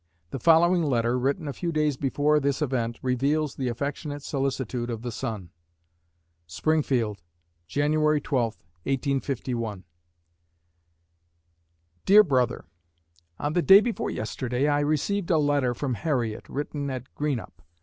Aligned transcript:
The 0.31 0.39
following 0.39 0.81
letter, 0.81 1.15
written 1.19 1.47
a 1.47 1.53
few 1.53 1.71
days 1.71 1.95
before 1.95 2.39
this 2.39 2.59
event, 2.59 2.97
reveals 3.03 3.53
the 3.53 3.67
affectionate 3.67 4.23
solicitude 4.23 4.89
of 4.89 5.03
the 5.03 5.11
son: 5.11 5.51
Springfield, 6.47 7.21
Jan. 7.67 7.91
12,1851. 7.91 9.83
DEAR 12.07 12.23
BROTHER: 12.23 12.65
On 13.37 13.53
the 13.53 13.61
day 13.61 13.79
before 13.79 14.09
yesterday 14.09 14.67
I 14.67 14.79
received 14.79 15.29
a 15.29 15.37
letter 15.37 15.75
from 15.75 15.93
Harriet, 15.93 16.49
written 16.49 16.89
at 16.89 17.13
Greenup. 17.13 17.61